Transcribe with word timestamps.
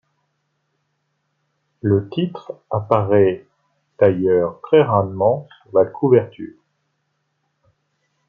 Le 1.83 2.09
titre' 2.09 2.53
apparaît 2.71 3.45
d'ailleurs 3.99 4.59
très 4.61 4.81
rarement 4.81 5.47
sur 5.61 5.77
la 5.77 5.85
couverture. 5.85 6.57